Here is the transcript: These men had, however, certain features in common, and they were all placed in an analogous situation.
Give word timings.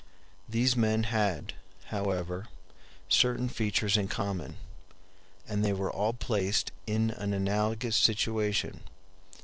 These 0.49 0.75
men 0.75 1.03
had, 1.03 1.53
however, 1.89 2.47
certain 3.07 3.47
features 3.49 3.97
in 3.97 4.07
common, 4.07 4.57
and 5.47 5.63
they 5.63 5.73
were 5.73 5.91
all 5.91 6.13
placed 6.13 6.71
in 6.87 7.11
an 7.11 7.35
analogous 7.35 7.97
situation. 7.97 8.81